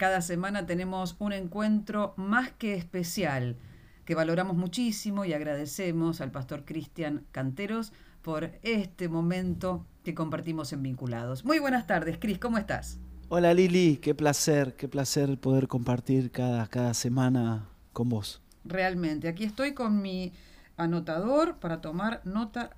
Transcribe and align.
Cada 0.00 0.22
semana 0.22 0.64
tenemos 0.64 1.14
un 1.18 1.34
encuentro 1.34 2.14
más 2.16 2.52
que 2.52 2.72
especial 2.72 3.58
que 4.06 4.14
valoramos 4.14 4.56
muchísimo 4.56 5.26
y 5.26 5.34
agradecemos 5.34 6.22
al 6.22 6.30
pastor 6.30 6.64
Cristian 6.64 7.26
Canteros 7.32 7.92
por 8.22 8.50
este 8.62 9.10
momento 9.10 9.84
que 10.02 10.14
compartimos 10.14 10.72
en 10.72 10.82
Vinculados. 10.82 11.44
Muy 11.44 11.58
buenas 11.58 11.86
tardes, 11.86 12.16
Cris, 12.18 12.38
¿cómo 12.38 12.56
estás? 12.56 12.98
Hola 13.28 13.52
Lili, 13.52 13.98
qué 13.98 14.14
placer, 14.14 14.74
qué 14.74 14.88
placer 14.88 15.36
poder 15.36 15.68
compartir 15.68 16.30
cada, 16.30 16.66
cada 16.68 16.94
semana 16.94 17.68
con 17.92 18.08
vos. 18.08 18.40
Realmente, 18.64 19.28
aquí 19.28 19.44
estoy 19.44 19.74
con 19.74 20.00
mi 20.00 20.32
anotador 20.78 21.58
para 21.58 21.82
tomar 21.82 22.22
nota 22.24 22.70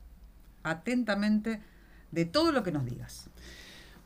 atentamente 0.65 1.61
de 2.11 2.25
todo 2.25 2.51
lo 2.51 2.65
que 2.65 2.73
nos 2.73 2.85
digas. 2.85 3.31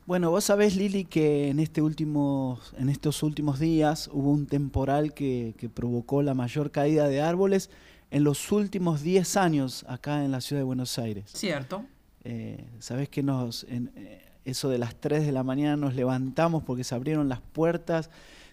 Bueno, 0.06 0.30
vos 0.30 0.44
sabés, 0.44 0.76
Lili, 0.76 1.04
que 1.04 1.48
en, 1.48 1.58
este 1.58 1.82
último, 1.82 2.60
en 2.78 2.88
estos 2.88 3.24
últimos 3.24 3.58
días 3.58 4.08
hubo 4.12 4.30
un 4.30 4.46
temporal 4.46 5.12
que, 5.12 5.68
provocó 5.74 6.22
la 6.22 6.32
mayor 6.32 6.70
caída 6.70 7.08
de 7.08 7.20
árboles 7.20 7.70
en 8.12 8.22
los 8.22 8.52
últimos 8.52 9.02
10 9.02 9.36
años 9.36 9.84
acá 9.88 10.24
en 10.24 10.30
la 10.30 10.40
ciudad 10.40 10.60
de 10.60 10.64
Buenos 10.64 10.96
Aires. 11.00 11.24
Cierto. 11.34 11.84
Eh, 12.22 12.64
Sabés 12.78 13.08
que 13.08 13.24
nos, 13.24 13.64
en, 13.64 13.90
eh, 13.96 14.22
eso 14.44 14.68
de 14.68 14.78
las 14.78 14.94
3 14.94 15.26
de 15.26 15.32
la 15.32 15.42
mañana 15.42 15.76
nos 15.76 15.96
levantamos 15.96 16.62
porque 16.62 16.84
se 16.84 16.94
abrieron 16.94 17.28
las 17.28 17.40
puertas, 17.40 18.08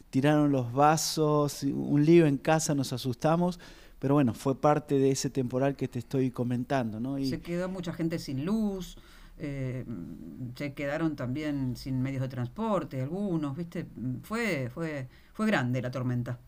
tiraron 0.09 0.51
los 0.51 0.73
vasos, 0.73 1.61
un 1.61 2.03
lío 2.03 2.25
en 2.25 2.37
casa, 2.37 2.73
nos 2.73 2.93
asustamos. 2.93 3.59
Pero 3.99 4.15
bueno, 4.15 4.33
fue 4.33 4.59
parte 4.59 4.97
de 4.97 5.11
ese 5.11 5.29
temporal 5.29 5.75
que 5.75 5.87
te 5.87 5.99
estoy 5.99 6.31
comentando. 6.31 6.99
¿no? 6.99 7.19
Y 7.19 7.29
se 7.29 7.41
quedó 7.41 7.69
mucha 7.69 7.93
gente 7.93 8.17
sin 8.17 8.43
luz, 8.43 8.97
eh, 9.43 9.85
se 10.55 10.73
quedaron 10.73 11.15
también 11.15 11.75
sin 11.75 12.01
medios 12.01 12.21
de 12.21 12.29
transporte, 12.29 13.01
algunos, 13.01 13.55
¿viste? 13.55 13.85
Fue, 14.23 14.69
fue, 14.73 15.07
fue 15.33 15.45
grande 15.45 15.81
la 15.81 15.91
tormenta. 15.91 16.39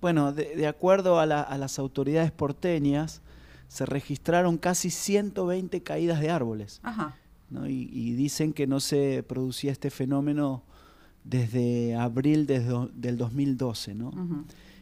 Bueno, 0.00 0.32
de, 0.32 0.66
acuerdo 0.66 1.18
a, 1.18 1.26
las 1.26 1.78
autoridades 1.78 2.30
porteñas, 2.30 3.22
se 3.68 3.86
registraron 3.86 4.58
casi 4.58 4.90
120 4.90 5.82
caídas 5.82 6.20
de 6.20 6.30
árboles. 6.30 6.80
Ajá. 6.82 7.16
Y, 7.66 8.12
dicen 8.12 8.52
que 8.52 8.66
no 8.66 8.80
se 8.80 9.22
producía 9.22 9.72
este 9.72 9.90
fenómeno 9.90 10.62
desde 11.22 11.94
abril 11.94 12.46
del 12.46 13.16
2012. 13.16 13.94
¿no? 13.94 14.12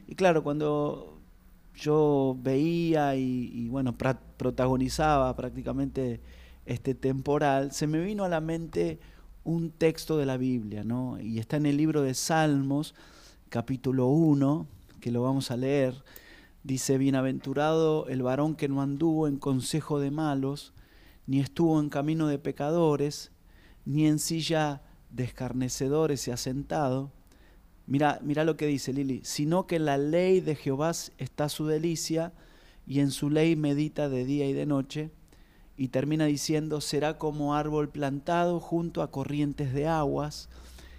Y 0.08 0.14
claro, 0.14 0.42
cuando 0.42 1.20
yo 1.75 2.36
veía 2.42 3.14
y, 3.17 3.69
bueno, 3.69 3.97
protagonizaba 3.97 5.34
prácticamente 5.36 6.20
este 6.66 6.94
temporal, 6.94 7.72
se 7.72 7.86
me 7.86 8.00
vino 8.00 8.24
a 8.24 8.28
la 8.28 8.41
mente 8.41 9.00
un 9.44 9.70
texto 9.70 10.16
de 10.16 10.27
la 10.27 10.36
Biblia, 10.36 10.84
¿no? 10.84 11.20
Y 11.20 11.38
está 11.38 11.56
en 11.56 11.66
el 11.66 11.77
libro 11.77 12.02
de 12.02 12.14
Salmos, 12.14 12.94
capítulo 13.48 14.06
1, 14.08 14.66
que 15.00 15.10
lo 15.10 15.22
vamos 15.22 15.50
a 15.50 15.56
leer. 15.56 16.05
Dice, 16.62 16.98
bienaventurado 16.98 18.06
el 18.08 18.22
varón 18.22 18.55
que 18.55 18.68
no 18.68 18.83
anduvo 18.83 19.27
en 19.27 19.38
consejo 19.38 19.98
de 19.98 20.10
malos, 20.10 20.72
ni 21.27 21.40
estuvo 21.40 21.80
en 21.80 21.88
camino 21.88 22.28
de 22.28 22.38
pecadores, 22.38 23.33
ni 23.84 24.06
en 24.06 24.18
silla 24.18 24.83
de 25.10 25.24
escarnecedores 25.24 26.20
se 26.20 26.33
ha 26.33 26.36
sentado, 26.36 27.10
Mira, 27.86 28.20
mira 28.22 28.44
lo 28.44 28.56
que 28.56 28.66
dice 28.66 28.92
Lili, 28.92 29.20
sino 29.24 29.66
que 29.66 29.77
en 29.77 29.86
la 29.86 29.98
ley 29.98 30.40
de 30.40 30.55
Jehová 30.55 30.92
está 31.18 31.48
su 31.48 31.66
delicia 31.66 32.33
y 32.86 33.00
en 33.00 33.10
su 33.10 33.28
ley 33.28 33.56
medita 33.56 34.08
de 34.08 34.24
día 34.24 34.48
y 34.48 34.52
de 34.52 34.66
noche. 34.66 35.10
Y 35.83 35.88
termina 35.88 36.27
diciendo, 36.27 36.80
será 36.80 37.19
como 37.19 37.56
árbol 37.56 37.88
plantado 37.88 38.61
junto 38.61 39.02
a 39.02 39.11
corrientes 39.11 39.75
de 39.75 39.89
aguas, 39.89 40.48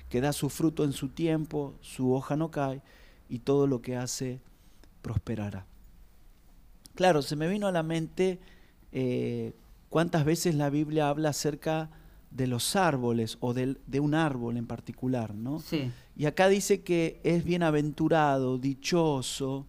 que 0.09 0.19
da 0.19 0.33
su 0.33 0.49
fruto 0.49 0.83
en 0.83 0.91
su 0.91 1.07
tiempo, 1.07 1.73
su 1.79 2.13
hoja 2.13 2.35
no 2.35 2.51
cae, 2.51 2.81
y 3.29 3.39
todo 3.39 3.65
lo 3.65 3.81
que 3.81 3.95
hace 3.95 4.41
prosperará. 5.01 5.65
Claro, 6.95 7.21
se 7.21 7.37
me 7.37 7.47
vino 7.47 7.67
a 7.67 7.71
la 7.71 7.81
mente 7.81 8.41
eh, 8.91 9.53
cuántas 9.87 10.25
veces 10.25 10.53
la 10.55 10.69
Biblia 10.69 11.07
habla 11.07 11.29
acerca 11.29 11.89
de 12.29 12.47
los 12.47 12.75
árboles 12.75 13.37
o 13.39 13.53
de, 13.53 13.77
de 13.87 14.01
un 14.01 14.13
árbol 14.13 14.57
en 14.57 14.67
particular, 14.67 15.33
¿no? 15.33 15.61
Sí. 15.61 15.93
Y 16.17 16.25
acá 16.25 16.49
dice 16.49 16.81
que 16.81 17.21
es 17.23 17.45
bienaventurado, 17.45 18.57
dichoso, 18.57 19.65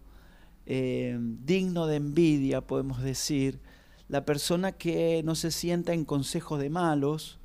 eh, 0.65 1.17
digno 1.21 1.87
de 1.87 1.95
envidia, 1.95 2.59
podemos 2.59 3.01
decir, 3.01 3.61
la 4.07 4.25
persona 4.25 4.71
que 4.71 5.21
no 5.23 5.35
se 5.35 5.51
sienta 5.51 5.93
en 5.93 6.05
consejos 6.05 6.59
de 6.59 6.69
malos, 6.69 7.39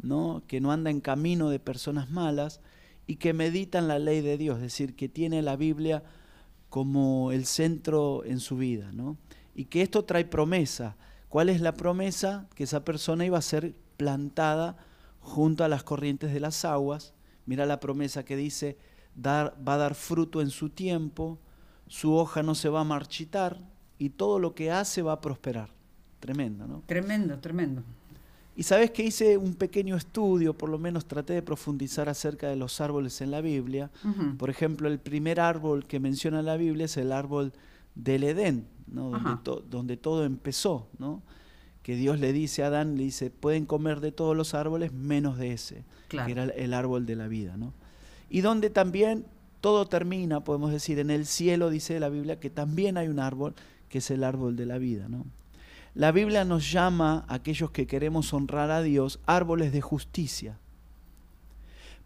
¿no? 0.00 0.42
que 0.46 0.60
no 0.60 0.72
anda 0.72 0.90
en 0.90 1.00
camino 1.00 1.50
de 1.50 1.58
personas 1.58 2.10
malas 2.10 2.60
y 3.06 3.16
que 3.16 3.32
medita 3.32 3.78
en 3.78 3.88
la 3.88 3.98
ley 3.98 4.20
de 4.20 4.38
Dios, 4.38 4.56
es 4.56 4.62
decir, 4.62 4.96
que 4.96 5.08
tiene 5.08 5.42
la 5.42 5.56
Biblia 5.56 6.02
como 6.68 7.32
el 7.32 7.46
centro 7.46 8.24
en 8.24 8.40
su 8.40 8.56
vida. 8.56 8.90
¿no? 8.92 9.16
Y 9.54 9.66
que 9.66 9.82
esto 9.82 10.04
trae 10.04 10.24
promesa. 10.24 10.96
¿Cuál 11.28 11.48
es 11.48 11.60
la 11.60 11.74
promesa? 11.74 12.48
Que 12.54 12.64
esa 12.64 12.84
persona 12.84 13.26
iba 13.26 13.38
a 13.38 13.42
ser 13.42 13.74
plantada 13.96 14.76
junto 15.20 15.64
a 15.64 15.68
las 15.68 15.82
corrientes 15.82 16.32
de 16.32 16.40
las 16.40 16.64
aguas 16.64 17.12
Mira 17.48 17.64
la 17.64 17.80
promesa 17.80 18.26
que 18.26 18.36
dice, 18.36 18.76
dar, 19.14 19.56
va 19.66 19.72
a 19.72 19.78
dar 19.78 19.94
fruto 19.94 20.42
en 20.42 20.50
su 20.50 20.68
tiempo, 20.68 21.38
su 21.86 22.12
hoja 22.14 22.42
no 22.42 22.54
se 22.54 22.68
va 22.68 22.80
a 22.80 22.84
marchitar 22.84 23.58
y 23.96 24.10
todo 24.10 24.38
lo 24.38 24.54
que 24.54 24.70
hace 24.70 25.00
va 25.00 25.12
a 25.12 25.20
prosperar. 25.22 25.70
Tremendo, 26.20 26.66
¿no? 26.66 26.82
Tremendo, 26.86 27.38
tremendo. 27.38 27.82
Y 28.58 28.64
sabes 28.64 28.90
que 28.90 29.04
hice 29.04 29.38
un 29.38 29.54
pequeño 29.54 29.94
estudio, 29.94 30.52
por 30.52 30.68
lo 30.68 30.78
menos 30.78 31.06
traté 31.06 31.32
de 31.32 31.42
profundizar 31.42 32.08
acerca 32.08 32.48
de 32.48 32.56
los 32.56 32.80
árboles 32.80 33.20
en 33.20 33.30
la 33.30 33.40
Biblia. 33.40 33.88
Por 34.36 34.50
ejemplo, 34.50 34.88
el 34.88 34.98
primer 34.98 35.38
árbol 35.38 35.86
que 35.86 36.00
menciona 36.00 36.42
la 36.42 36.56
Biblia 36.56 36.86
es 36.86 36.96
el 36.96 37.12
árbol 37.12 37.52
del 37.94 38.24
Edén, 38.24 38.66
¿no? 38.88 39.10
donde, 39.10 39.62
donde, 39.70 39.96
todo 39.96 40.24
empezó, 40.24 40.88
¿no? 40.98 41.22
que 41.84 41.94
Dios 41.94 42.18
le 42.18 42.32
dice 42.32 42.64
a 42.64 42.66
Adán, 42.66 42.96
le 42.96 43.04
dice, 43.04 43.30
pueden 43.30 43.64
comer 43.64 44.00
de 44.00 44.10
todos 44.10 44.36
los 44.36 44.54
árboles 44.54 44.92
menos 44.92 45.38
de 45.38 45.52
ese, 45.52 45.84
que 46.08 46.18
era 46.18 46.44
el 46.44 46.74
árbol 46.74 47.06
de 47.06 47.14
la 47.14 47.28
vida. 47.28 47.56
¿no? 47.56 47.72
Y 48.28 48.40
donde 48.40 48.70
también 48.70 49.24
todo 49.60 49.86
termina, 49.86 50.42
podemos 50.42 50.72
decir, 50.72 50.98
en 50.98 51.10
el 51.10 51.26
cielo 51.26 51.70
dice 51.70 52.00
la 52.00 52.08
Biblia 52.08 52.40
que 52.40 52.50
también 52.50 52.96
hay 52.96 53.06
un 53.06 53.20
árbol, 53.20 53.54
que 53.88 53.98
es 53.98 54.10
el 54.10 54.24
árbol 54.24 54.56
de 54.56 54.66
la 54.66 54.78
vida. 54.78 55.08
¿no? 55.08 55.24
La 55.98 56.12
Biblia 56.12 56.44
nos 56.44 56.70
llama 56.70 57.24
aquellos 57.26 57.72
que 57.72 57.88
queremos 57.88 58.32
honrar 58.32 58.70
a 58.70 58.82
Dios 58.82 59.18
árboles 59.26 59.72
de 59.72 59.80
justicia. 59.80 60.56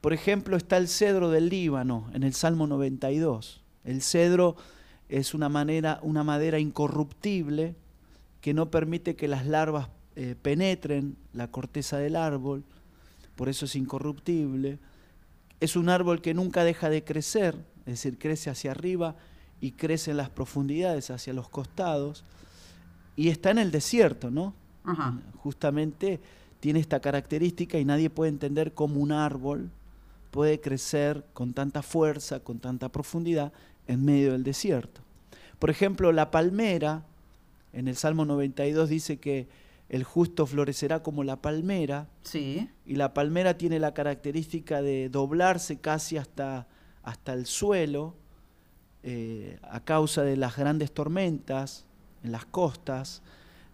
Por 0.00 0.14
ejemplo, 0.14 0.56
está 0.56 0.78
el 0.78 0.88
cedro 0.88 1.28
del 1.28 1.50
Líbano 1.50 2.08
en 2.14 2.22
el 2.22 2.32
Salmo 2.32 2.66
92. 2.66 3.60
El 3.84 4.00
cedro 4.00 4.56
es 5.10 5.34
una, 5.34 5.50
manera, 5.50 5.98
una 6.00 6.25
madera 6.25 6.58
incorruptible 6.58 7.75
que 8.41 8.54
no 8.54 8.70
permite 8.70 9.14
que 9.14 9.28
las 9.28 9.44
larvas 9.44 9.91
eh, 10.16 10.36
penetren 10.41 11.19
la 11.34 11.48
corteza 11.48 11.98
del 11.98 12.16
árbol, 12.16 12.64
por 13.36 13.50
eso 13.50 13.66
es 13.66 13.76
incorruptible. 13.76 14.78
Es 15.60 15.76
un 15.76 15.91
árbol 15.91 16.22
que 16.22 16.32
nunca 16.32 16.64
deja 16.64 16.88
de 16.88 17.04
crecer, 17.04 17.56
es 17.81 18.02
decir, 18.02 18.19
crece 18.19 18.48
hacia 18.48 18.70
arriba 18.70 19.16
y 19.60 19.72
crece 19.72 20.12
en 20.12 20.16
las 20.16 20.31
profundidades, 20.31 21.10
hacia 21.10 21.34
los 21.34 21.50
costados, 21.50 22.25
y 23.17 23.28
está 23.28 23.50
en 23.50 23.59
el 23.59 23.71
desierto, 23.71 24.31
¿no? 24.31 24.55
Justamente 25.39 26.21
tiene 26.61 26.81
esta 26.81 27.00
característica 27.00 27.78
y 27.78 27.84
nadie 27.84 28.11
puede 28.11 28.31
entender 28.31 28.73
cómo 28.73 29.00
un 29.00 29.12
árbol 29.12 29.71
puede 30.31 30.61
crecer 30.61 31.25
con 31.33 31.53
tanta 31.53 31.83
fuerza, 31.83 32.41
con 32.41 32.59
tanta 32.59 32.91
profundidad 32.91 33.53
en 33.87 34.05
medio 34.05 34.33
del 34.33 34.45
desierto. 34.45 35.00
Por 35.59 35.71
ejemplo, 35.71 36.11
la 36.12 36.31
palmera 36.31 37.05
en 37.73 37.89
el 37.89 37.97
Salmo 37.97 38.25
92 38.25 38.89
dice 38.89 39.19
que 39.19 39.49
el 39.89 40.05
justo 40.05 40.47
florecerá 40.47 41.03
como 41.03 41.23
la 41.23 41.37
palmera. 41.37 42.09
Sí. 42.23 42.69
Y 42.87 42.97
la 42.97 43.12
palmera 43.12 43.59
tiene 43.59 43.79
la 43.79 43.93
característica 43.93 44.81
de 44.81 45.11
doblarse 45.11 45.79
casi 45.81 46.17
hasta, 46.17 46.67
hasta 47.03 47.35
el 47.35 47.44
suelo 47.47 48.15
eh, 49.03 49.58
a 49.62 49.81
causa 49.81 50.23
de 50.23 50.37
las 50.37 50.56
grandes 50.56 50.93
tormentas 50.93 51.85
en 52.22 52.32
las 52.32 52.44
costas, 52.46 53.22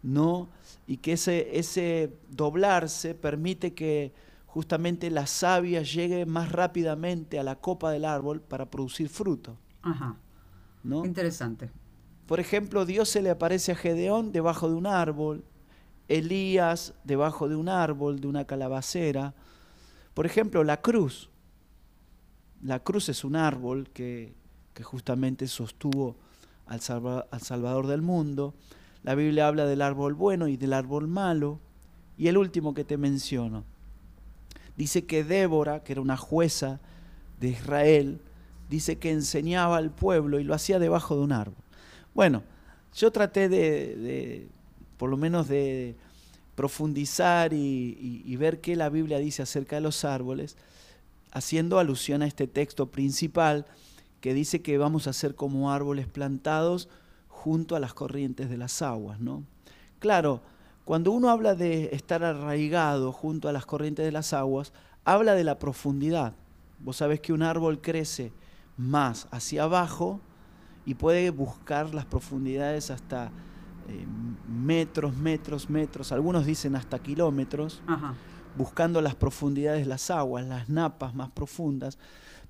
¿no? 0.02 0.48
Y 0.86 0.98
que 0.98 1.12
ese, 1.12 1.58
ese 1.58 2.12
doblarse 2.30 3.14
permite 3.14 3.74
que 3.74 4.12
justamente 4.46 5.10
la 5.10 5.26
savia 5.26 5.82
llegue 5.82 6.26
más 6.26 6.50
rápidamente 6.52 7.38
a 7.38 7.42
la 7.42 7.56
copa 7.56 7.90
del 7.90 8.04
árbol 8.04 8.40
para 8.40 8.70
producir 8.70 9.08
fruto. 9.08 9.56
Ajá. 9.82 10.16
¿no? 10.82 11.04
Interesante. 11.04 11.70
Por 12.26 12.40
ejemplo, 12.40 12.84
Dios 12.84 13.08
se 13.08 13.22
le 13.22 13.30
aparece 13.30 13.72
a 13.72 13.76
Gedeón 13.76 14.32
debajo 14.32 14.68
de 14.68 14.74
un 14.74 14.86
árbol, 14.86 15.44
Elías 16.08 16.94
debajo 17.04 17.48
de 17.48 17.56
un 17.56 17.68
árbol, 17.68 18.20
de 18.20 18.26
una 18.26 18.46
calabacera. 18.46 19.34
Por 20.14 20.26
ejemplo, 20.26 20.64
la 20.64 20.80
cruz. 20.80 21.30
La 22.62 22.80
cruz 22.80 23.08
es 23.08 23.24
un 23.24 23.36
árbol 23.36 23.88
que, 23.90 24.34
justamente 24.82 25.48
sostuvo 25.48 26.16
al, 26.68 26.80
al 27.30 27.42
Salvador 27.42 27.86
del 27.86 28.02
mundo. 28.02 28.54
La 29.02 29.14
Biblia 29.14 29.48
habla 29.48 29.66
del 29.66 29.82
árbol 29.82 30.14
bueno 30.14 30.48
y 30.48 30.56
del 30.56 30.72
árbol 30.72 31.08
malo. 31.08 31.60
Y 32.16 32.28
el 32.28 32.36
último 32.36 32.74
que 32.74 32.84
te 32.84 32.96
menciono. 32.96 33.64
Dice 34.76 35.06
que 35.06 35.24
Débora, 35.24 35.82
que 35.82 35.92
era 35.92 36.00
una 36.00 36.16
jueza 36.16 36.80
de 37.40 37.48
Israel, 37.48 38.20
dice 38.68 38.96
que 38.96 39.10
enseñaba 39.10 39.76
al 39.76 39.90
pueblo 39.90 40.38
y 40.38 40.44
lo 40.44 40.54
hacía 40.54 40.78
debajo 40.78 41.16
de 41.16 41.22
un 41.22 41.32
árbol. 41.32 41.64
Bueno, 42.14 42.42
yo 42.94 43.10
traté 43.10 43.48
de, 43.48 44.48
por 44.96 45.10
lo 45.10 45.16
menos 45.16 45.48
de 45.48 45.96
profundizar 46.54 47.52
y, 47.52 48.36
ver 48.36 48.60
qué 48.60 48.76
la 48.76 48.88
Biblia 48.88 49.18
dice 49.18 49.42
acerca 49.42 49.76
de 49.76 49.82
los 49.82 50.04
árboles, 50.04 50.56
haciendo 51.30 51.78
alusión 51.78 52.22
a 52.22 52.26
este 52.26 52.46
texto 52.46 52.86
principal 52.86 53.66
que 54.20 54.34
dice 54.34 54.62
que 54.62 54.78
vamos 54.78 55.06
a 55.06 55.12
ser 55.12 55.34
como 55.34 55.72
árboles 55.72 56.06
plantados 56.06 56.88
junto 57.28 57.76
a 57.76 57.80
las 57.80 57.94
corrientes 57.94 58.50
de 58.50 58.56
las 58.56 58.82
aguas, 58.82 59.20
¿no? 59.20 59.44
Claro, 59.98 60.42
cuando 60.84 61.12
uno 61.12 61.30
habla 61.30 61.54
de 61.54 61.90
estar 61.92 62.24
arraigado 62.24 63.12
junto 63.12 63.48
a 63.48 63.52
las 63.52 63.66
corrientes 63.66 64.04
de 64.04 64.12
las 64.12 64.32
aguas, 64.32 64.72
habla 65.04 65.34
de 65.34 65.44
la 65.44 65.58
profundidad. 65.58 66.32
Vos 66.80 66.96
sabés 66.96 67.20
que 67.20 67.32
un 67.32 67.42
árbol 67.42 67.80
crece 67.80 68.32
más 68.76 69.28
hacia 69.30 69.64
abajo 69.64 70.20
y 70.86 70.94
puede 70.94 71.30
buscar 71.30 71.94
las 71.94 72.06
profundidades 72.06 72.90
hasta 72.90 73.30
eh, 73.88 74.06
metros, 74.48 75.16
metros, 75.16 75.68
metros, 75.68 76.12
algunos 76.12 76.46
dicen 76.46 76.76
hasta 76.76 76.98
kilómetros, 76.98 77.82
buscando 78.56 79.00
las 79.00 79.14
profundidades 79.14 79.80
de 79.80 79.86
las 79.86 80.10
aguas, 80.10 80.46
las 80.46 80.68
napas 80.68 81.14
más 81.14 81.30
profundas, 81.30 81.98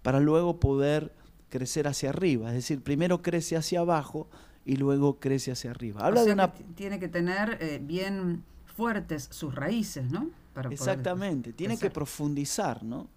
para 0.03 0.21
luego 0.21 0.61
poder 0.61 1.13
crecer 1.49 1.87
hacia 1.87 2.11
arriba. 2.11 2.49
Es 2.49 2.55
decir, 2.55 2.83
primero 2.83 3.23
crece 3.23 3.57
hacia 3.57 3.81
abajo 3.81 4.29
y 4.65 4.77
luego 4.77 5.19
crece 5.19 5.53
hacia 5.53 5.71
arriba. 5.71 6.05
Habla 6.05 6.25
de 6.25 6.33
una... 6.33 6.53
tiene 6.53 6.99
que 6.99 7.09
tener 7.09 7.59
eh, 7.61 7.81
bien 7.83 8.45
fuertes 8.67 9.29
sus 9.31 9.55
raíces, 9.55 10.11
¿no? 10.11 10.31
Exactamente, 10.71 11.53
tiene 11.53 11.79
que 11.79 11.91
profundizar, 11.91 12.83
¿no? 12.83 13.09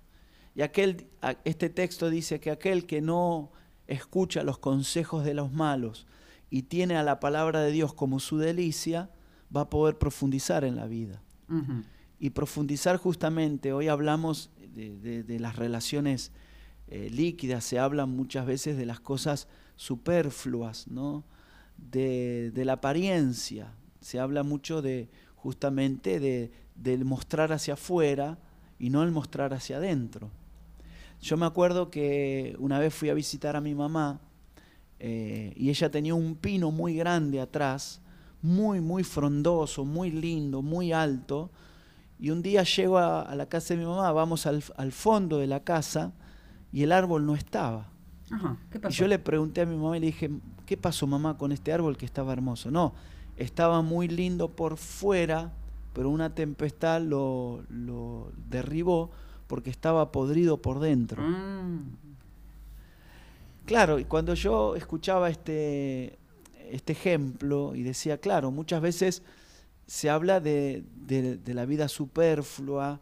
Y 0.53 0.61
aquel, 0.61 1.07
este 1.43 1.69
texto 1.69 2.09
dice 2.09 2.39
que 2.39 2.51
aquel 2.51 2.85
que 2.85 3.01
no 3.01 3.51
escucha 3.87 4.43
los 4.43 4.57
consejos 4.57 5.23
de 5.23 5.33
los 5.33 5.51
malos 5.51 6.07
y 6.49 6.63
tiene 6.63 6.97
a 6.97 7.03
la 7.03 7.19
palabra 7.19 7.61
de 7.61 7.71
Dios 7.71 7.93
como 7.93 8.19
su 8.19 8.37
delicia, 8.37 9.09
va 9.55 9.61
a 9.61 9.69
poder 9.69 9.97
profundizar 9.97 10.63
en 10.63 10.75
la 10.75 10.87
vida. 10.87 11.21
Y 12.19 12.29
profundizar 12.29 12.97
justamente, 12.97 13.73
hoy 13.73 13.89
hablamos 13.89 14.51
de, 14.57 15.39
las 15.39 15.55
relaciones 15.57 16.31
eh, 16.91 17.09
líquidas, 17.09 17.63
se 17.63 17.79
habla 17.79 18.05
muchas 18.05 18.45
veces 18.45 18.77
de 18.77 18.85
las 18.85 18.99
cosas 18.99 19.47
superfluas, 19.75 20.87
¿no? 20.87 21.23
de, 21.89 22.51
la 22.65 22.73
apariencia. 22.73 23.73
Se 23.99 24.19
habla 24.19 24.43
mucho 24.43 24.81
de 24.81 25.09
justamente 25.35 26.19
de, 26.19 26.51
del 26.75 27.05
mostrar 27.05 27.51
hacia 27.51 27.73
afuera 27.73 28.37
y 28.79 28.89
no 28.89 29.03
el 29.03 29.11
mostrar 29.11 29.53
hacia 29.53 29.77
adentro. 29.77 30.29
Yo 31.21 31.37
me 31.37 31.45
acuerdo 31.45 31.91
que 31.91 32.55
una 32.59 32.79
vez 32.79 32.93
fui 32.93 33.09
a 33.09 33.13
visitar 33.13 33.55
a 33.55 33.61
mi 33.61 33.75
mamá 33.75 34.19
eh, 34.99 35.53
y 35.55 35.69
ella 35.69 35.89
tenía 35.89 36.15
un 36.15 36.35
pino 36.35 36.71
muy 36.71 36.95
grande 36.95 37.39
atrás, 37.39 38.01
muy, 38.41 38.81
muy 38.81 39.03
frondoso, 39.03 39.85
muy 39.85 40.11
lindo, 40.11 40.61
muy 40.61 40.91
alto. 40.93 41.51
Y 42.19 42.31
un 42.31 42.41
día 42.41 42.63
llego 42.63 42.97
a, 42.97 43.33
la 43.35 43.47
casa 43.47 43.73
de 43.73 43.79
mi 43.79 43.85
mamá, 43.85 44.11
vamos 44.11 44.45
al, 44.45 44.91
fondo 44.91 45.37
de 45.37 45.47
la 45.47 45.63
casa 45.63 46.13
y 46.71 46.83
el 46.83 46.91
árbol 46.91 47.25
no 47.25 47.35
estaba. 47.35 47.87
Y 48.89 48.93
yo 48.93 49.07
le 49.07 49.19
pregunté 49.19 49.61
a 49.61 49.65
mi 49.65 49.75
mamá 49.75 49.97
y 49.97 49.99
le 49.99 50.05
dije, 50.07 50.29
¿qué 50.65 50.77
pasó 50.77 51.05
mamá 51.05 51.37
con 51.37 51.51
este 51.51 51.73
árbol 51.73 51.97
que 51.97 52.05
estaba 52.05 52.31
hermoso? 52.31 52.71
No, 52.71 52.93
estaba 53.37 53.81
muy 53.81 54.07
lindo 54.07 54.49
por 54.49 54.77
fuera, 54.77 55.51
pero 55.93 56.09
una 56.09 56.33
tempestad 56.33 57.01
lo, 57.01 57.63
derribó 58.49 59.11
porque 59.47 59.69
estaba 59.69 60.11
podrido 60.11 60.61
por 60.61 60.79
dentro. 60.79 61.21
Mm. 61.21 61.97
Claro, 63.65 63.99
y 63.99 64.05
cuando 64.05 64.33
yo 64.33 64.75
escuchaba 64.75 65.29
este, 65.29 66.17
este 66.71 66.93
ejemplo 66.93 67.75
y 67.75 67.83
decía, 67.83 68.17
claro, 68.17 68.51
muchas 68.51 68.81
veces 68.81 69.23
se 69.87 70.09
habla 70.09 70.39
de, 70.39 70.83
la 71.45 71.65
vida 71.65 71.87
superflua, 71.89 73.01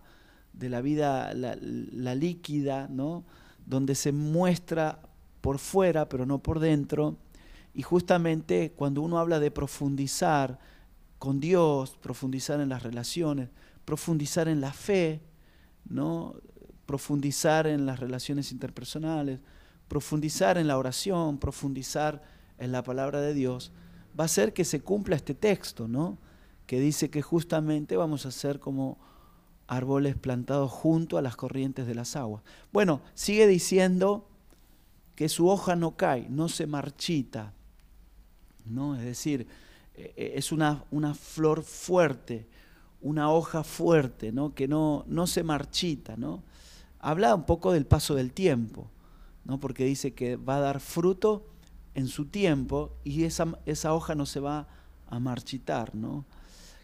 de 0.54 0.69
la 0.69 0.81
vida, 0.81 1.33
la, 1.36 1.56
la, 1.62 2.15
líquida, 2.15 2.88
¿no? 2.89 3.24
Donde 3.69 3.94
se 3.94 4.12
muestra 4.12 5.00
por 5.42 5.60
fuera, 5.60 6.10
pero 6.10 6.25
no 6.25 6.39
por 6.39 6.60
dentro, 6.60 7.18
y 7.74 7.83
justamente 7.83 8.74
cuando 8.75 9.01
uno 9.01 9.19
habla 9.19 9.39
de 9.39 9.51
profundizar 9.51 10.60
con 11.19 11.39
Dios, 11.39 11.95
profundizar 12.01 12.60
en 12.60 12.69
las 12.69 12.81
relaciones, 12.81 13.50
profundizar 13.86 14.48
en 14.48 14.60
la 14.60 14.74
fe, 14.74 15.21
¿no? 15.86 16.36
profundizar 16.88 17.68
en 17.68 17.86
las 17.86 18.00
relaciones 18.00 18.51
interpersonales, 18.51 19.39
profundizar 19.88 20.57
en 20.57 20.68
la 20.68 20.77
oración, 20.77 21.38
profundizar 21.38 22.24
en 22.57 22.72
la 22.72 22.83
palabra 22.83 23.22
de 23.22 23.36
Dios, 23.36 23.72
va 24.19 24.24
a 24.24 24.30
ser 24.30 24.51
que 24.51 24.65
se 24.65 24.81
cumpla 24.81 25.15
este 25.15 25.36
texto, 25.36 25.88
¿no? 25.88 26.18
que 26.65 26.80
dice 26.80 27.12
que 27.12 27.22
justamente 27.22 27.95
vamos 27.95 28.25
a 28.25 28.31
ser 28.31 28.60
como 28.60 28.98
árboles 29.69 30.18
plantados 30.18 30.71
junto 30.71 31.18
a 31.19 31.21
las 31.21 31.36
corrientes 31.36 31.86
de 31.86 31.94
las 31.94 32.16
aguas. 32.16 32.42
Bueno, 32.74 33.01
sigue 33.13 33.45
diciendo 33.45 34.27
que 35.16 35.30
su 35.30 35.48
hoja 35.48 35.75
no 35.75 35.95
cae, 35.95 36.27
no 36.27 36.50
se 36.50 36.66
marchita, 36.66 37.54
¿no? 38.66 38.95
Es 38.95 39.04
decir, 39.04 39.45
eh, 39.94 40.13
eh, 40.18 40.33
es 40.36 40.51
una, 40.51 40.83
una, 40.89 41.13
flor 41.13 41.62
fuerte, 41.62 42.48
una 43.00 43.31
hoja 43.31 43.63
fuerte, 43.63 44.31
¿no? 44.31 44.56
Que 44.56 44.68
no, 44.68 45.06
no 45.07 45.27
se 45.27 45.44
marchita, 45.44 46.18
¿no? 46.18 46.42
Habla 47.00 47.36
un 47.36 47.45
poco 47.45 47.72
del 47.72 47.86
paso 47.86 48.15
del 48.15 48.33
tiempo, 48.33 48.89
¿no? 49.45 49.60
Porque 49.60 49.86
dice 49.86 50.15
que 50.15 50.36
va 50.36 50.57
a 50.57 50.62
dar 50.62 50.80
fruto 50.80 51.45
en 51.94 52.07
su 52.07 52.25
tiempo 52.25 52.98
y 53.04 53.24
esa, 53.24 53.60
esa 53.68 53.94
hoja 53.94 54.15
no 54.15 54.25
se 54.25 54.39
va 54.39 54.68
a 55.06 55.19
marchitar, 55.19 55.94
¿no? 55.94 56.25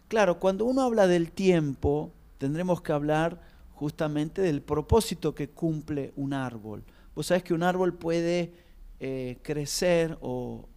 Claro, 0.06 0.38
cuando 0.38 0.66
uno 0.66 0.82
habla 0.82 1.08
del 1.08 1.32
tiempo, 1.32 2.12
tendremos 2.38 2.80
que 2.82 2.92
hablar 2.92 3.40
justamente 3.72 4.42
del 4.42 4.62
propósito 4.62 5.34
que 5.34 5.50
cumple 5.50 6.12
un 6.16 6.32
árbol. 6.32 6.84
Vos 7.14 7.26
sabés 7.26 7.42
que 7.42 7.54
un 7.54 7.62
árbol 7.62 7.94
puede 7.94 8.54
eh, 9.00 9.38
crecer 9.42 10.16
o, 10.20 10.68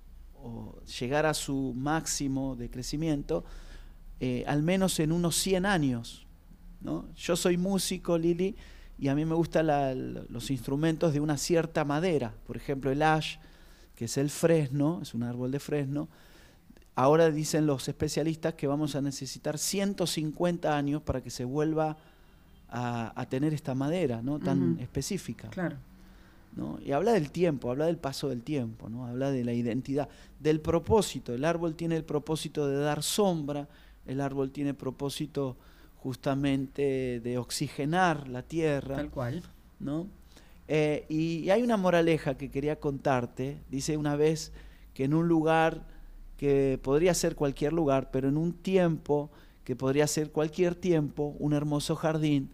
llegar 0.99 1.25
a 1.25 1.33
su 1.33 1.73
máximo 1.75 2.55
de 2.55 2.69
crecimiento, 2.69 3.43
eh, 4.21 4.45
al 4.47 4.63
menos 4.63 4.99
en 4.99 5.11
unos 5.11 5.35
100 5.35 5.65
años. 5.65 6.25
¿no? 6.81 7.07
Yo 7.15 7.35
soy 7.35 7.57
músico, 7.57 8.17
Lili, 8.17 8.55
y 8.97 9.09
a 9.09 9.15
mí 9.15 9.25
me 9.25 9.35
gustan 9.35 9.67
los 10.29 10.49
instrumentos 10.51 11.13
de 11.13 11.19
una 11.19 11.37
cierta 11.37 11.85
madera, 11.85 12.33
por 12.47 12.57
ejemplo 12.57 12.91
el 12.91 13.01
ash, 13.01 13.37
que 13.95 14.05
es 14.05 14.17
el 14.17 14.29
fresno, 14.29 14.99
es 15.01 15.13
un 15.13 15.23
árbol 15.23 15.51
de 15.51 15.59
fresno. 15.59 16.09
Ahora 16.99 17.31
dicen 17.31 17.65
los 17.65 17.87
especialistas 17.87 18.55
que 18.55 18.67
vamos 18.67 18.93
a 18.93 19.01
necesitar 19.01 19.57
150 19.57 20.75
años 20.75 21.01
para 21.01 21.23
que 21.23 21.29
se 21.29 21.45
vuelva 21.45 21.95
a, 22.67 23.25
tener 23.29 23.53
esta 23.53 23.73
madera 23.73 24.21
¿no? 24.21 24.37
tan 24.37 24.77
específica. 24.81 25.47
Claro. 25.47 25.77
Y 26.83 26.91
habla 26.91 27.13
del 27.13 27.31
tiempo, 27.31 27.71
habla 27.71 27.85
del 27.85 27.95
paso 27.95 28.27
del 28.27 28.43
tiempo, 28.43 28.89
¿no? 28.89 29.05
habla 29.05 29.31
de 29.31 29.45
la 29.45 29.53
identidad, 29.53 30.09
del 30.41 30.59
propósito. 30.59 31.33
El 31.33 31.45
árbol 31.45 31.75
tiene 31.75 31.95
el 31.95 32.03
propósito 32.03 32.67
de 32.67 32.75
dar 32.75 33.01
sombra, 33.01 33.69
el 34.05 34.19
árbol 34.19 34.51
tiene 34.51 34.73
propósito 34.73 35.55
justamente 35.99 37.21
de 37.21 37.37
oxigenar 37.37 38.27
la 38.27 38.43
tierra. 38.43 38.97
Tal 38.97 39.09
cual. 39.09 39.43
¿no? 39.79 40.05
Eh, 40.67 41.05
y, 41.07 41.49
hay 41.49 41.63
una 41.63 41.77
moraleja 41.77 42.35
que 42.35 42.51
quería 42.51 42.77
contarte. 42.77 43.57
Dice 43.71 43.95
una 43.95 44.17
vez 44.17 44.51
que 44.93 45.05
en 45.05 45.13
un 45.13 45.29
lugar 45.29 45.98
que 46.39 46.79
podría 46.81 47.13
ser 47.13 47.35
cualquier 47.35 47.73
lugar, 47.73 48.11
pero 48.11 48.29
en 48.29 48.37
un 48.37 48.53
tiempo 48.53 49.29
que 49.65 49.75
podría 49.75 50.07
ser 50.07 50.31
cualquier 50.31 50.73
tiempo, 50.73 51.35
un 51.37 51.51
hermoso 51.51 51.97
jardín 51.97 52.49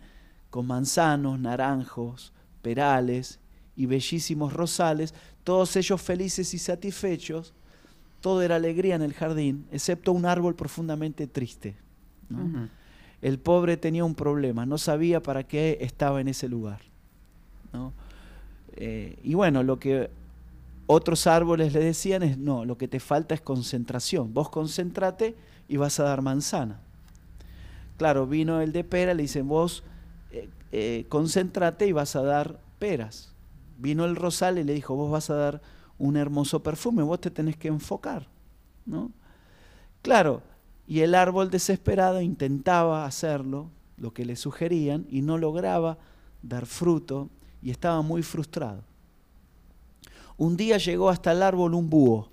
con 0.49 0.65
manzanos, 0.65 1.39
naranjos, 1.39 2.33
perales 2.63 3.39
y 3.75 3.85
bellísimos 3.85 4.53
rosales, 4.53 5.13
todos 5.43 5.75
ellos 5.75 6.01
felices 6.01 6.55
y 6.55 6.57
satisfechos, 6.57 7.53
todo 8.21 8.41
era 8.41 8.55
alegría 8.55 8.95
en 8.95 9.03
el 9.03 9.13
jardín, 9.13 9.67
excepto 9.71 10.13
un 10.13 10.25
árbol 10.25 10.55
profundamente 10.55 11.27
triste. 11.27 11.75
El 13.21 13.37
pobre 13.37 13.77
tenía 13.77 14.03
un 14.03 14.15
problema, 14.15 14.65
no 14.65 14.79
sabía 14.79 15.21
para 15.21 15.43
qué 15.43 15.77
estaba 15.81 16.21
en 16.21 16.29
ese 16.29 16.49
lugar. 16.49 16.81
Eh, 18.77 19.19
y 19.21 19.35
bueno, 19.35 19.61
lo 19.61 19.77
que 19.77 20.09
otros 20.87 21.27
árboles 21.27 21.73
le 21.73 21.79
decían 21.79 22.23
es, 22.23 22.37
no, 22.37 22.65
lo 22.65 22.77
que 22.77 22.87
te 22.87 22.99
falta 22.99 23.33
es 23.35 23.41
concentración, 23.41 24.33
vos 24.33 24.49
concentrate 24.49 25.35
y 25.67 25.77
vas 25.77 25.99
a 25.99 26.03
dar 26.03 26.21
manzana. 26.21 26.79
Claro, 27.97 28.27
vino 28.27 28.61
el 28.61 28.71
de 28.71 28.83
pera, 28.83 29.13
le 29.13 29.23
dicen, 29.23 29.47
vos 29.47 29.83
eh, 30.31 30.49
eh, 30.71 31.05
concentrate 31.09 31.87
y 31.87 31.91
vas 31.91 32.15
a 32.15 32.21
dar 32.21 32.59
peras 32.77 33.35
vino 33.77 34.05
el 34.05 34.15
rosal 34.15 34.57
y 34.57 34.63
le 34.63 34.73
dijo, 34.73 34.95
vos 34.95 35.11
vas 35.11 35.29
a 35.29 35.35
dar 35.35 35.61
un 35.97 36.17
hermoso 36.17 36.61
perfume, 36.61 37.03
vos 37.03 37.21
te 37.21 37.31
tenés 37.31 37.57
que 37.57 37.67
enfocar. 37.67 38.27
¿no? 38.85 39.11
Claro, 40.01 40.41
y 40.87 41.01
el 41.01 41.15
árbol 41.15 41.49
desesperado 41.49 42.21
intentaba 42.21 43.05
hacerlo, 43.05 43.69
lo 43.97 44.13
que 44.13 44.25
le 44.25 44.35
sugerían, 44.35 45.05
y 45.09 45.21
no 45.21 45.37
lograba 45.37 45.97
dar 46.41 46.65
fruto, 46.65 47.29
y 47.61 47.71
estaba 47.71 48.01
muy 48.01 48.21
frustrado. 48.23 48.83
Un 50.37 50.57
día 50.57 50.77
llegó 50.77 51.09
hasta 51.09 51.31
el 51.31 51.43
árbol 51.43 51.73
un 51.73 51.89
búho, 51.89 52.29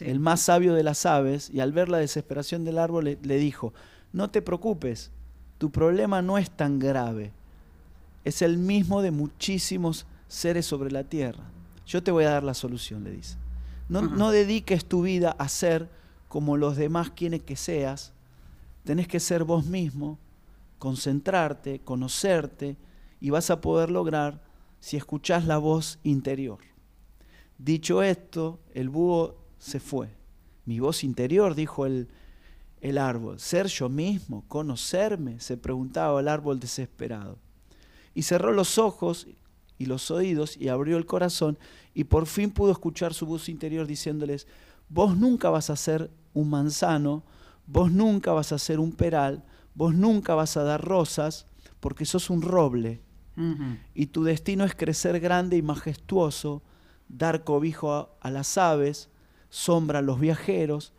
el 0.00 0.20
más 0.20 0.40
sabio 0.40 0.74
de 0.74 0.82
las 0.82 1.06
aves, 1.06 1.50
y 1.50 1.60
al 1.60 1.72
ver 1.72 1.88
la 1.88 1.98
desesperación 1.98 2.64
del 2.64 2.78
árbol 2.78 3.04
le, 3.04 3.18
le 3.22 3.36
dijo, 3.36 3.72
no 4.12 4.30
te 4.30 4.42
preocupes, 4.42 5.10
tu 5.58 5.70
problema 5.70 6.22
no 6.22 6.38
es 6.38 6.50
tan 6.50 6.78
grave, 6.78 7.32
es 8.24 8.42
el 8.42 8.58
mismo 8.58 9.02
de 9.02 9.10
muchísimos 9.10 10.06
seres 10.28 10.66
sobre 10.66 10.90
la 10.90 11.04
tierra. 11.04 11.44
Yo 11.86 12.02
te 12.02 12.10
voy 12.10 12.24
a 12.24 12.30
dar 12.30 12.42
la 12.42 12.54
solución, 12.54 13.04
le 13.04 13.10
dice. 13.10 13.36
No, 13.88 14.30
dediques 14.30 14.86
tu 14.86 15.02
vida 15.02 15.36
a 15.38 15.48
ser 15.48 15.90
como 16.28 16.56
los 16.56 16.76
demás 16.76 17.10
quieren 17.10 17.40
que 17.40 17.56
seas. 17.56 18.12
Tenés 18.84 19.06
que 19.06 19.20
ser 19.20 19.44
vos 19.44 19.66
mismo, 19.66 20.18
concentrarte, 20.78 21.80
conocerte, 21.80 22.76
y 23.20 23.30
vas 23.30 23.50
a 23.50 23.60
poder 23.60 23.90
lograr 23.90 24.40
si 24.80 24.96
escuchás 24.96 25.44
la 25.44 25.58
voz 25.58 25.98
interior. 26.02 26.58
Dicho 27.58 28.02
esto, 28.02 28.60
el 28.74 28.88
búho 28.88 29.36
se 29.58 29.80
fue. 29.80 30.08
Mi 30.64 30.80
voz 30.80 31.04
interior, 31.04 31.54
dijo 31.54 31.86
el, 31.86 32.08
el 32.80 32.98
árbol. 32.98 33.38
Ser 33.38 33.66
yo 33.66 33.88
mismo, 33.88 34.44
conocerme, 34.48 35.40
se 35.40 35.56
preguntaba 35.56 36.20
el 36.20 36.28
árbol 36.28 36.60
desesperado. 36.60 37.38
Y 38.14 38.22
cerró 38.22 38.52
los 38.52 38.78
ojos 38.78 39.26
y 39.78 39.86
los 39.86 40.10
oídos 40.10 40.56
y 40.56 40.68
abrió 40.68 40.96
el 40.96 41.06
corazón 41.06 41.58
y 41.94 42.04
por 42.04 42.26
fin 42.26 42.50
pudo 42.50 42.72
escuchar 42.72 43.14
su 43.14 43.26
voz 43.26 43.48
interior 43.48 43.86
diciéndoles, 43.86 44.46
vos 44.88 45.16
nunca 45.16 45.50
vas 45.50 45.70
a 45.70 45.76
ser 45.76 46.10
un 46.34 46.50
manzano, 46.50 47.24
vos 47.66 47.90
nunca 47.90 48.32
vas 48.32 48.52
a 48.52 48.58
ser 48.58 48.80
un 48.80 48.92
peral, 48.92 49.44
vos 49.74 49.94
nunca 49.94 50.34
vas 50.34 50.56
a 50.56 50.62
dar 50.62 50.84
rosas, 50.84 51.46
porque 51.80 52.04
sos 52.04 52.30
un 52.30 52.42
roble. 52.42 53.00
Y 53.94 54.06
tu 54.06 54.24
destino 54.24 54.64
es 54.64 54.74
crecer 54.74 55.18
grande 55.18 55.56
y 55.56 55.62
majestuoso, 55.62 56.62
dar 57.12 57.44
cobijo 57.44 58.16
a, 58.20 58.30
las 58.30 58.58
aves, 58.58 59.08
sombra 59.50 60.00
a 60.00 60.02
los 60.02 60.18
viajeros, 60.18 60.92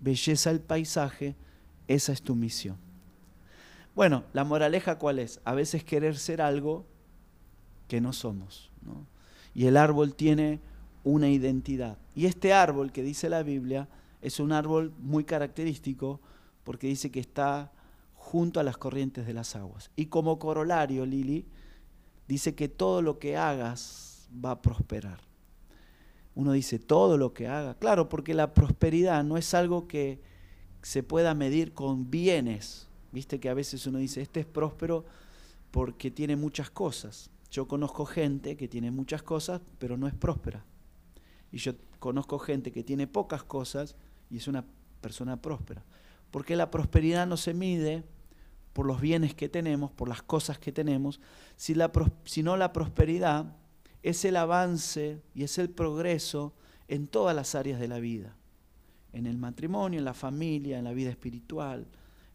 belleza 0.00 0.50
al 0.50 0.60
paisaje, 0.60 1.36
esa 1.86 2.12
es 2.12 2.22
tu 2.22 2.34
misión. 2.34 2.76
Bueno, 3.94 4.24
la 4.32 4.44
moraleja 4.44 4.98
cuál 4.98 5.18
es? 5.18 5.40
A 5.44 5.54
veces 5.54 5.84
querer 5.84 6.16
ser 6.16 6.40
algo 6.40 6.86
que 7.86 8.00
no 8.00 8.12
somos. 8.12 8.70
Y 9.54 9.66
el 9.66 9.76
árbol 9.76 10.14
tiene 10.14 10.60
una 11.04 11.28
identidad. 11.28 11.98
Y 12.14 12.26
este 12.26 12.52
árbol 12.52 12.92
que 12.92 13.02
dice 13.02 13.28
la 13.28 13.42
Biblia 13.42 13.88
es 14.22 14.40
un 14.40 14.52
árbol 14.52 14.92
muy 14.98 15.24
característico 15.24 16.20
porque 16.64 16.86
dice 16.86 17.10
que 17.10 17.20
está 17.20 17.72
junto 18.14 18.60
a 18.60 18.62
las 18.62 18.76
corrientes 18.76 19.26
de 19.26 19.34
las 19.34 19.56
aguas. 19.56 19.90
Y 19.96 20.06
como 20.06 20.38
corolario, 20.38 21.04
Lili, 21.06 21.46
dice 22.26 22.54
que 22.54 22.68
todo 22.68 23.02
lo 23.02 23.18
que 23.18 23.36
hagas 23.36 24.28
va 24.44 24.52
a 24.52 24.62
prosperar. 24.62 25.27
Uno 26.38 26.52
dice, 26.52 26.78
todo 26.78 27.18
lo 27.18 27.34
que 27.34 27.48
haga. 27.48 27.74
Claro, 27.74 28.08
porque 28.08 28.32
la 28.32 28.54
prosperidad 28.54 29.24
no 29.24 29.38
es 29.38 29.54
algo 29.54 29.88
que 29.88 30.20
se 30.82 31.02
pueda 31.02 31.34
medir 31.34 31.74
con 31.74 32.12
bienes. 32.12 32.86
Viste 33.10 33.40
que 33.40 33.48
a 33.48 33.54
veces 33.54 33.84
uno 33.88 33.98
dice, 33.98 34.22
este 34.22 34.38
es 34.38 34.46
próspero 34.46 35.04
porque 35.72 36.12
tiene 36.12 36.36
muchas 36.36 36.70
cosas. 36.70 37.32
Yo 37.50 37.66
conozco 37.66 38.06
gente 38.06 38.56
que 38.56 38.68
tiene 38.68 38.92
muchas 38.92 39.20
cosas, 39.20 39.60
pero 39.80 39.96
no 39.96 40.06
es 40.06 40.14
próspera. 40.14 40.64
Y 41.50 41.58
yo 41.58 41.72
conozco 41.98 42.38
gente 42.38 42.70
que 42.70 42.84
tiene 42.84 43.08
pocas 43.08 43.42
cosas 43.42 43.96
y 44.30 44.36
es 44.36 44.46
una 44.46 44.64
persona 45.00 45.42
próspera. 45.42 45.82
Porque 46.30 46.54
la 46.54 46.70
prosperidad 46.70 47.26
no 47.26 47.36
se 47.36 47.52
mide 47.52 48.04
por 48.74 48.86
los 48.86 49.00
bienes 49.00 49.34
que 49.34 49.48
tenemos, 49.48 49.90
por 49.90 50.08
las 50.08 50.22
cosas 50.22 50.60
que 50.60 50.70
tenemos, 50.70 51.18
si 51.56 51.74
la, 51.74 51.90
sino 52.22 52.56
la 52.56 52.72
prosperidad 52.72 53.56
es 54.02 54.24
el 54.24 54.36
avance 54.36 55.20
y 55.34 55.44
es 55.44 55.58
el 55.58 55.70
progreso 55.70 56.52
en 56.88 57.06
todas 57.06 57.34
las 57.34 57.54
áreas 57.54 57.80
de 57.80 57.88
la 57.88 57.98
vida. 57.98 58.36
En 59.12 59.26
el 59.26 59.38
matrimonio, 59.38 59.98
en 59.98 60.04
la 60.04 60.14
familia, 60.14 60.78
en 60.78 60.84
la 60.84 60.92
vida 60.92 61.10
espiritual, 61.10 61.86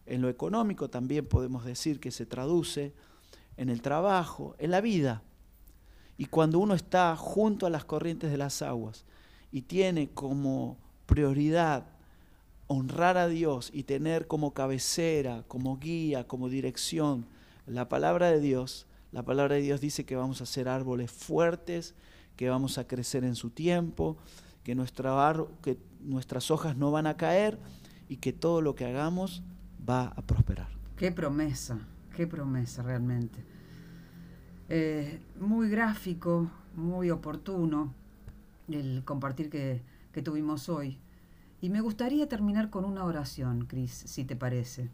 en 0.06 0.20
lo 0.20 0.28
económico 0.28 0.90
también 0.90 1.26
podemos 1.26 1.64
decir 1.64 2.00
que 2.00 2.10
se 2.10 2.26
traduce 2.26 2.92
en 3.56 3.68
el 3.68 3.80
trabajo, 3.80 4.54
en 4.58 4.70
la 4.70 4.80
vida. 4.80 5.22
Y 6.16 6.26
cuando 6.26 6.58
uno 6.58 6.74
está 6.74 7.16
junto 7.16 7.66
a 7.66 7.70
las 7.70 7.84
corrientes 7.84 8.30
de 8.30 8.38
las 8.38 8.62
aguas 8.62 9.04
y 9.50 9.62
tiene 9.62 10.10
como 10.10 10.76
prioridad 11.06 11.86
honrar 12.66 13.16
a 13.16 13.28
Dios 13.28 13.70
y 13.72 13.84
tener 13.84 14.26
como 14.26 14.52
cabecera, 14.52 15.44
como 15.48 15.78
guía, 15.78 16.26
como 16.26 16.48
dirección 16.48 17.26
la 17.66 17.88
palabra 17.88 18.30
de 18.30 18.40
Dios, 18.40 18.86
la 19.14 19.24
palabra 19.24 19.54
de 19.54 19.62
Dios 19.62 19.80
dice 19.80 20.04
que 20.04 20.16
vamos 20.16 20.40
a 20.40 20.46
ser 20.46 20.68
árboles 20.68 21.08
fuertes, 21.12 21.94
que 22.34 22.48
vamos 22.48 22.78
a 22.78 22.88
crecer 22.88 23.22
en 23.22 23.36
su 23.36 23.50
tiempo, 23.50 24.16
que, 24.64 24.74
nuestra, 24.74 25.36
que 25.62 25.78
nuestras 26.00 26.50
hojas 26.50 26.76
no 26.76 26.90
van 26.90 27.06
a 27.06 27.16
caer 27.16 27.60
y 28.08 28.16
que 28.16 28.32
todo 28.32 28.60
lo 28.60 28.74
que 28.74 28.86
hagamos 28.86 29.44
va 29.88 30.06
a 30.08 30.22
prosperar. 30.22 30.66
Qué 30.96 31.12
promesa, 31.12 31.78
qué 32.16 32.26
promesa 32.26 32.82
realmente. 32.82 33.38
Eh, 34.68 35.20
muy 35.38 35.68
gráfico, 35.68 36.50
muy 36.74 37.10
oportuno 37.10 37.94
el 38.66 39.04
compartir 39.04 39.48
que, 39.48 39.80
tuvimos 40.24 40.68
hoy. 40.68 40.98
Y 41.60 41.68
me 41.68 41.80
gustaría 41.80 42.28
terminar 42.28 42.68
con 42.68 42.84
una 42.84 43.04
oración, 43.04 43.66
Cris, 43.66 43.92
si 43.92 44.24
te 44.24 44.34
parece. 44.34 44.90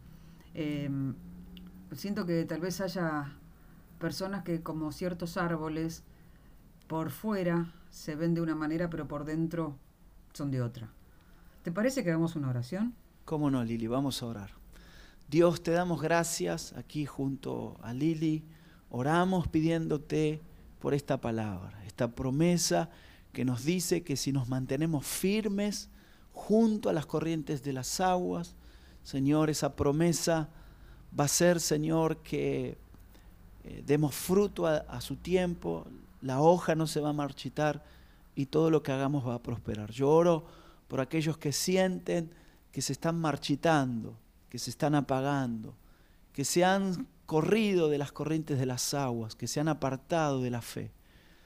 Em, 0.53 1.15
siento 1.95 2.27
que 2.27 2.45
tal 2.45 2.61
vez 2.61 2.81
haya 2.81 3.40
personas 4.01 4.43
que 4.43 4.61
como 4.61 4.91
ciertos 4.91 5.37
árboles, 5.37 6.03
por 6.87 7.11
fuera 7.11 7.71
se 7.89 8.15
ven 8.15 8.33
de 8.33 8.41
una 8.41 8.55
manera, 8.55 8.89
pero 8.89 9.07
por 9.07 9.23
dentro 9.23 9.77
son 10.33 10.51
de 10.51 10.61
otra. 10.61 10.89
¿Te 11.63 11.71
parece 11.71 12.03
que 12.03 12.09
hagamos 12.09 12.35
una 12.35 12.49
oración? 12.49 12.93
Cómo 13.23 13.49
no, 13.49 13.63
Lili, 13.63 13.87
vamos 13.87 14.21
a 14.21 14.25
orar. 14.25 14.49
Dios, 15.29 15.63
te 15.63 15.71
damos 15.71 16.01
gracias 16.01 16.73
aquí 16.73 17.05
junto 17.05 17.77
a 17.81 17.93
Lili. 17.93 18.43
Oramos 18.89 19.47
pidiéndote 19.47 20.41
por 20.79 20.93
esta 20.93 21.21
palabra, 21.21 21.81
esta 21.85 22.13
promesa 22.13 22.89
que 23.31 23.45
nos 23.45 23.63
dice 23.63 24.03
que 24.03 24.17
si 24.17 24.33
nos 24.33 24.49
mantenemos 24.49 25.05
firmes 25.05 25.89
junto 26.33 26.89
a 26.89 26.93
las 26.93 27.05
corrientes 27.05 27.63
de 27.63 27.71
las 27.71 28.01
aguas, 28.01 28.55
Señor, 29.03 29.49
esa 29.49 29.75
promesa 29.75 30.49
va 31.17 31.25
a 31.25 31.29
ser, 31.29 31.59
Señor, 31.59 32.17
que 32.17 32.77
eh, 33.63 33.83
demos 33.85 34.15
fruto 34.15 34.67
a, 34.67 34.77
a 34.77 35.01
su 35.01 35.15
tiempo, 35.17 35.85
la 36.21 36.41
hoja 36.41 36.75
no 36.75 36.87
se 36.87 36.99
va 36.99 37.09
a 37.09 37.13
marchitar 37.13 37.83
y 38.35 38.47
todo 38.47 38.69
lo 38.69 38.83
que 38.83 38.91
hagamos 38.91 39.27
va 39.27 39.35
a 39.35 39.43
prosperar. 39.43 39.91
Yo 39.91 40.09
oro 40.09 40.45
por 40.87 40.99
aquellos 40.99 41.37
que 41.37 41.51
sienten 41.51 42.31
que 42.71 42.81
se 42.81 42.93
están 42.93 43.19
marchitando, 43.19 44.17
que 44.49 44.59
se 44.59 44.69
están 44.69 44.95
apagando, 44.95 45.75
que 46.33 46.45
se 46.45 46.63
han 46.63 47.07
corrido 47.25 47.89
de 47.89 47.97
las 47.97 48.11
corrientes 48.11 48.59
de 48.59 48.65
las 48.65 48.93
aguas, 48.93 49.35
que 49.35 49.47
se 49.47 49.59
han 49.59 49.67
apartado 49.67 50.41
de 50.41 50.49
la 50.49 50.61
fe. 50.61 50.91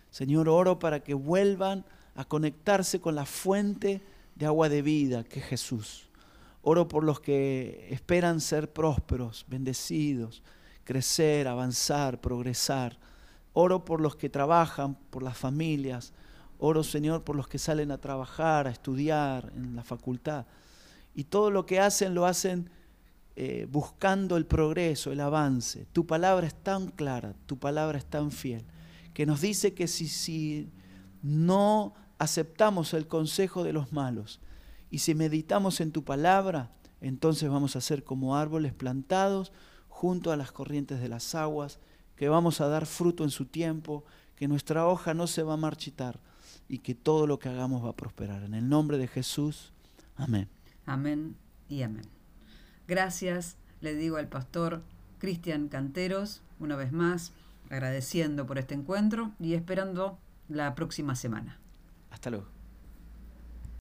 Señor, 0.09 0.49
oro 0.49 0.79
para 0.79 1.01
que 1.01 1.13
vuelvan 1.13 1.85
a 2.15 2.25
conectarse 2.25 3.01
con 3.01 3.15
la 3.15 3.25
fuente 3.25 4.01
de 4.35 4.45
agua 4.45 4.69
de 4.69 4.81
vida, 4.81 5.23
que 5.23 5.39
es 5.39 5.45
Jesús. 5.45 6.09
Oro 6.61 6.87
por 6.87 7.03
los 7.03 7.19
que 7.19 7.87
esperan 7.91 8.41
ser 8.41 8.71
prósperos, 8.71 9.45
bendecidos, 9.47 10.41
crecer, 10.85 11.49
avanzar, 11.49 12.21
progresar. 12.21 12.97
Oro 13.51 13.83
por 13.83 13.99
los 13.99 14.15
que 14.15 14.29
trabajan, 14.29 14.95
por 15.09 15.23
las 15.23 15.37
familias. 15.37 16.13
Oro, 16.57 16.83
Señor, 16.83 17.23
por 17.23 17.35
los 17.35 17.49
que 17.49 17.57
salen 17.57 17.91
a 17.91 17.97
trabajar, 17.97 18.67
a 18.67 18.71
estudiar 18.71 19.51
en 19.55 19.75
la 19.75 19.83
facultad. 19.83 20.45
Y 21.13 21.25
todo 21.25 21.51
lo 21.51 21.65
que 21.65 21.79
hacen 21.79 22.13
lo 22.13 22.25
hacen 22.25 22.69
eh, 23.35 23.67
buscando 23.69 24.37
el 24.37 24.45
progreso, 24.45 25.11
el 25.11 25.19
avance. 25.19 25.87
Tu 25.91 26.05
palabra 26.05 26.47
es 26.47 26.55
tan 26.55 26.87
clara, 26.87 27.33
tu 27.45 27.57
palabra 27.57 27.97
es 27.97 28.05
tan 28.05 28.31
fiel, 28.31 28.63
que 29.13 29.25
nos 29.25 29.41
dice 29.41 29.73
que 29.73 29.87
si, 29.87 30.07
si 30.07 30.69
no 31.21 31.93
aceptamos 32.17 32.93
el 32.93 33.07
consejo 33.07 33.63
de 33.65 33.73
los 33.73 33.91
malos 33.91 34.39
y 34.89 34.99
si 34.99 35.15
meditamos 35.15 35.81
en 35.81 35.91
tu 35.91 36.05
palabra, 36.05 36.71
entonces 37.01 37.49
vamos 37.49 37.75
a 37.75 37.81
ser 37.81 38.05
como 38.05 38.37
árboles 38.37 38.73
plantados 38.73 39.51
junto 40.05 40.31
a 40.31 40.37
las 40.37 40.51
corrientes 40.51 41.01
de 41.01 41.09
las 41.09 41.33
aguas, 41.33 41.79
que 42.15 42.29
vamos 42.29 42.61
a 42.61 42.67
dar 42.67 42.85
fruto 42.85 43.23
en 43.23 43.31
su 43.31 43.45
tiempo, 43.45 44.03
que 44.35 44.47
nuestra 44.47 44.85
hoja 44.85 45.15
no 45.15 45.25
se 45.25 45.41
va 45.41 45.53
a 45.53 45.57
marchitar 45.57 46.19
y 46.69 46.77
que 46.77 46.93
todo 46.93 47.25
lo 47.25 47.39
que 47.39 47.49
hagamos 47.49 47.83
va 47.83 47.89
a 47.89 47.95
prosperar. 47.95 48.43
En 48.43 48.53
el 48.53 48.69
nombre 48.69 48.99
de 48.99 49.07
Jesús, 49.07 49.73
amén. 50.15 50.47
Amén 50.85 51.35
y 51.69 51.81
amén. 51.81 52.05
Gracias, 52.87 53.57
le 53.81 53.95
digo 53.95 54.17
al 54.17 54.27
pastor 54.27 54.83
Cristian 55.17 55.69
Canteros, 55.69 56.43
una 56.59 56.75
vez 56.75 56.91
más, 56.91 57.33
agradeciendo 57.71 58.45
por 58.45 58.59
este 58.59 58.75
encuentro 58.75 59.31
y 59.39 59.55
esperando 59.55 60.19
la 60.49 60.75
próxima 60.75 61.15
semana. 61.15 61.57
Hasta 62.11 62.29
luego. 62.29 62.54